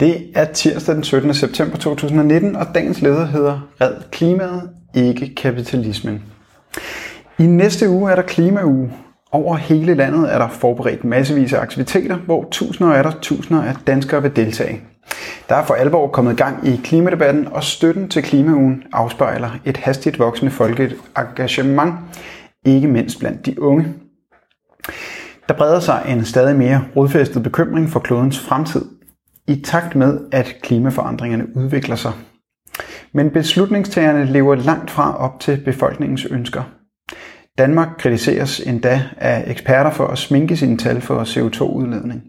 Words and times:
Det 0.00 0.30
er 0.34 0.44
tirsdag 0.44 0.94
den 0.94 1.04
17. 1.04 1.34
september 1.34 1.76
2019, 1.76 2.56
og 2.56 2.66
dagens 2.74 3.02
leder 3.02 3.26
hedder 3.26 3.68
Red 3.80 3.94
klimaet, 4.10 4.70
ikke 4.94 5.34
kapitalismen. 5.34 6.22
I 7.38 7.46
næste 7.46 7.88
uge 7.88 8.10
er 8.10 8.14
der 8.14 8.22
klimauge. 8.22 8.92
Over 9.32 9.56
hele 9.56 9.94
landet 9.94 10.34
er 10.34 10.38
der 10.38 10.48
forberedt 10.48 11.04
massevis 11.04 11.52
af 11.52 11.60
aktiviteter, 11.60 12.16
hvor 12.16 12.48
tusinder 12.50 12.92
af 12.92 13.02
der 13.02 13.12
tusinder 13.22 13.62
af 13.62 13.74
danskere 13.86 14.22
vil 14.22 14.36
deltage. 14.36 14.80
Der 15.48 15.54
er 15.54 15.64
for 15.64 15.74
alvor 15.74 16.06
kommet 16.08 16.36
gang 16.36 16.68
i 16.68 16.80
klimadebatten, 16.84 17.48
og 17.48 17.64
støtten 17.64 18.08
til 18.08 18.22
klimaugen 18.22 18.82
afspejler 18.92 19.50
et 19.64 19.76
hastigt 19.76 20.18
voksende 20.18 20.52
folkeligt 20.52 20.94
engagement, 21.18 21.94
ikke 22.64 22.88
mindst 22.88 23.18
blandt 23.18 23.46
de 23.46 23.62
unge. 23.62 23.86
Der 25.48 25.54
breder 25.54 25.80
sig 25.80 26.02
en 26.08 26.24
stadig 26.24 26.56
mere 26.56 26.84
rodfæstet 26.96 27.42
bekymring 27.42 27.90
for 27.90 28.00
klodens 28.00 28.40
fremtid, 28.40 28.84
i 29.52 29.62
takt 29.62 29.96
med, 29.96 30.20
at 30.32 30.56
klimaforandringerne 30.62 31.56
udvikler 31.56 31.96
sig. 31.96 32.12
Men 33.12 33.30
beslutningstagerne 33.30 34.24
lever 34.24 34.54
langt 34.54 34.90
fra 34.90 35.16
op 35.16 35.40
til 35.40 35.60
befolkningens 35.64 36.24
ønsker. 36.24 36.62
Danmark 37.58 37.88
kritiseres 37.98 38.60
endda 38.60 39.02
af 39.16 39.44
eksperter 39.46 39.90
for 39.90 40.06
at 40.06 40.18
sminke 40.18 40.56
sine 40.56 40.78
tal 40.78 41.00
for 41.00 41.24
CO2-udledning. 41.24 42.22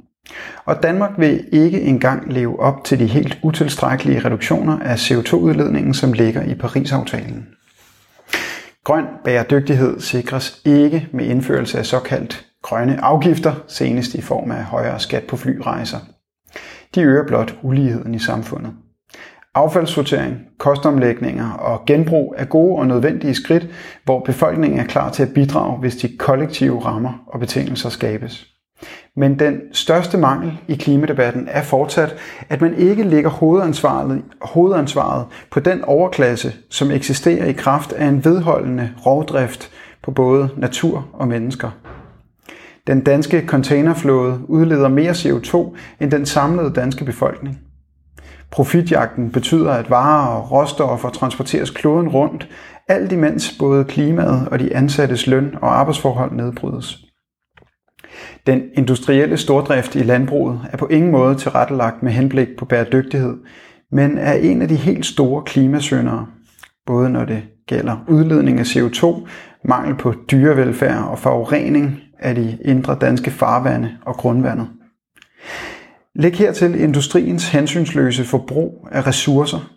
Og 0.65 0.83
Danmark 0.83 1.11
vil 1.17 1.45
ikke 1.51 1.81
engang 1.81 2.33
leve 2.33 2.59
op 2.59 2.83
til 2.83 2.99
de 2.99 3.05
helt 3.05 3.39
utilstrækkelige 3.43 4.25
reduktioner 4.25 4.79
af 4.79 4.95
CO2-udledningen, 4.95 5.93
som 5.93 6.13
ligger 6.13 6.43
i 6.43 6.55
Paris-aftalen. 6.55 7.47
Grøn 8.83 9.05
bæredygtighed 9.23 9.99
sikres 9.99 10.61
ikke 10.65 11.07
med 11.13 11.25
indførelse 11.25 11.79
af 11.79 11.85
såkaldt 11.85 12.45
grønne 12.61 13.03
afgifter, 13.03 13.53
senest 13.67 14.15
i 14.15 14.21
form 14.21 14.51
af 14.51 14.63
højere 14.63 14.99
skat 14.99 15.23
på 15.23 15.37
flyrejser. 15.37 15.97
De 16.95 17.01
øger 17.01 17.27
blot 17.27 17.55
uligheden 17.61 18.15
i 18.15 18.19
samfundet. 18.19 18.71
Affaldssortering, 19.55 20.37
kostomlægninger 20.59 21.51
og 21.51 21.85
genbrug 21.85 22.35
er 22.37 22.45
gode 22.45 22.79
og 22.79 22.87
nødvendige 22.87 23.35
skridt, 23.35 23.67
hvor 24.03 24.19
befolkningen 24.19 24.79
er 24.79 24.85
klar 24.85 25.09
til 25.09 25.23
at 25.23 25.33
bidrage, 25.33 25.79
hvis 25.79 25.95
de 25.95 26.17
kollektive 26.17 26.85
rammer 26.85 27.23
og 27.27 27.39
betingelser 27.39 27.89
skabes. 27.89 28.47
Men 29.15 29.39
den 29.39 29.61
største 29.71 30.17
mangel 30.17 30.59
i 30.67 30.75
klimadebatten 30.75 31.47
er 31.51 31.61
fortsat, 31.61 32.15
at 32.49 32.61
man 32.61 32.75
ikke 32.75 33.03
lægger 33.03 33.29
hovedansvaret, 33.29 34.23
hovedansvaret 34.41 35.25
på 35.51 35.59
den 35.59 35.83
overklasse, 35.83 36.53
som 36.69 36.91
eksisterer 36.91 37.45
i 37.45 37.51
kraft 37.51 37.93
af 37.93 38.05
en 38.05 38.25
vedholdende 38.25 38.89
rovdrift 39.05 39.71
på 40.03 40.11
både 40.11 40.49
natur 40.57 41.07
og 41.13 41.27
mennesker. 41.27 41.69
Den 42.87 43.01
danske 43.01 43.43
containerflåde 43.47 44.39
udleder 44.47 44.87
mere 44.87 45.11
CO2 45.11 45.75
end 46.01 46.11
den 46.11 46.25
samlede 46.25 46.73
danske 46.73 47.05
befolkning. 47.05 47.59
Profitjagten 48.51 49.31
betyder, 49.31 49.71
at 49.71 49.89
varer 49.89 50.27
og 50.27 50.51
råstoffer 50.51 51.09
transporteres 51.09 51.69
kloden 51.69 52.09
rundt, 52.09 52.49
alt 52.87 53.11
imens 53.11 53.55
både 53.59 53.83
klimaet 53.83 54.47
og 54.47 54.59
de 54.59 54.75
ansattes 54.75 55.27
løn 55.27 55.55
og 55.61 55.79
arbejdsforhold 55.79 56.31
nedbrydes. 56.31 56.97
Den 58.47 58.61
industrielle 58.73 59.37
stordrift 59.37 59.95
i 59.95 60.03
landbruget 60.03 60.61
er 60.71 60.77
på 60.77 60.87
ingen 60.87 61.11
måde 61.11 61.35
tilrettelagt 61.35 62.03
med 62.03 62.11
henblik 62.11 62.47
på 62.57 62.65
bæredygtighed, 62.65 63.37
men 63.91 64.17
er 64.17 64.33
en 64.33 64.61
af 64.61 64.67
de 64.67 64.75
helt 64.75 65.05
store 65.05 65.43
klimasyndere, 65.45 66.27
både 66.85 67.09
når 67.09 67.25
det 67.25 67.43
gælder 67.67 68.05
udledning 68.07 68.59
af 68.59 68.63
CO2, 68.63 69.27
mangel 69.65 69.95
på 69.95 70.13
dyrevelfærd 70.31 71.03
og 71.03 71.19
forurening 71.19 71.99
af 72.19 72.35
de 72.35 72.57
indre 72.65 72.97
danske 73.01 73.31
farvande 73.31 73.97
og 74.05 74.15
grundvandet. 74.15 74.67
Læg 76.15 76.35
hertil 76.35 76.81
industriens 76.81 77.49
hensynsløse 77.49 78.23
forbrug 78.23 78.87
af 78.91 79.07
ressourcer, 79.07 79.73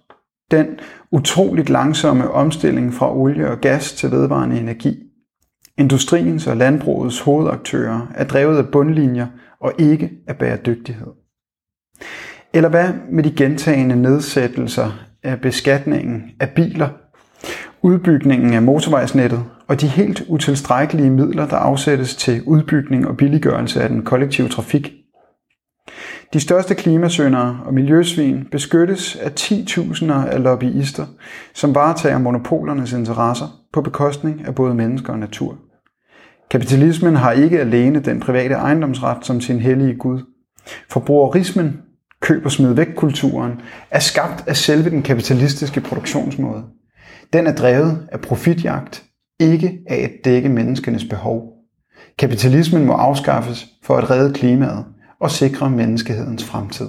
den 0.51 0.67
utroligt 1.11 1.71
langsomme 1.71 2.31
omstilling 2.31 2.95
fra 2.95 3.17
olie 3.17 3.51
og 3.51 3.61
gas 3.61 3.93
til 3.93 4.11
vedvarende 4.11 4.59
energi. 4.59 4.99
Industriens 5.79 6.47
og 6.47 6.57
landbrugets 6.57 7.21
hovedaktører 7.21 8.13
er 8.15 8.25
drevet 8.25 8.59
af 8.59 8.69
bundlinjer 8.69 9.27
og 9.61 9.73
ikke 9.79 10.11
af 10.29 10.37
bæredygtighed. 10.37 11.13
Eller 12.55 12.69
hvad 12.69 12.89
med 13.11 13.25
de 13.25 13.33
gentagende 13.37 13.97
nedsættelser 13.97 14.93
af 15.27 15.41
beskatningen 15.41 16.25
af 16.41 16.51
biler, 16.51 16.89
udbygningen 17.83 18.55
af 18.55 18.63
motorvejsnettet 18.63 19.45
og 19.69 19.81
de 19.81 19.87
helt 19.87 20.23
utilstrækkelige 20.29 21.11
midler, 21.11 21.47
der 21.47 21.57
afsættes 21.57 22.17
til 22.17 22.43
udbygning 22.47 23.09
og 23.09 23.17
billiggørelse 23.17 23.83
af 23.83 23.89
den 23.89 24.03
kollektive 24.03 24.49
trafik. 24.49 24.93
De 26.33 26.41
største 26.41 26.75
klimasøndere 26.75 27.61
og 27.65 27.75
miljøsvin 27.75 28.49
beskyttes 28.51 29.17
af 29.17 29.33
10.000 29.41 30.13
af 30.13 30.43
lobbyister, 30.43 31.07
som 31.55 31.75
varetager 31.75 32.19
monopolernes 32.19 32.93
interesser 32.93 33.47
på 33.73 33.83
bekostning 33.83 34.47
af 34.47 34.55
både 34.55 34.75
mennesker 34.75 35.13
og 35.13 35.19
natur. 35.19 35.59
Kapitalismen 36.51 37.17
har 37.17 37.33
ikke 37.33 37.61
alene 37.61 38.01
den 38.01 38.21
private 38.21 38.55
ejendomsret 38.55 39.27
som 39.27 39.41
sin 39.41 39.61
hellige 39.61 39.95
Gud. 39.95 40.21
Forbrugerismen, 40.91 41.81
køb 42.21 42.45
og 42.45 42.53
smid 42.53 42.73
væk 42.73 42.89
kulturen, 42.97 43.53
er 43.91 44.01
skabt 44.01 44.49
af 44.49 44.57
selve 44.57 44.91
den 44.91 45.03
kapitalistiske 45.03 45.81
produktionsmåde. 45.81 46.65
Den 47.33 47.47
er 47.47 47.55
drevet 47.55 48.09
af 48.13 48.21
profitjagt, 48.21 49.05
ikke 49.41 49.79
af 49.87 49.97
at 49.97 50.11
dække 50.25 50.49
menneskenes 50.49 51.05
behov. 51.05 51.53
Kapitalismen 52.19 52.85
må 52.85 52.93
afskaffes 52.93 53.67
for 53.83 53.97
at 53.97 54.11
redde 54.11 54.35
klimaet 54.35 54.85
og 55.21 55.31
sikre 55.31 55.71
menneskehedens 55.71 56.45
fremtid. 56.45 56.89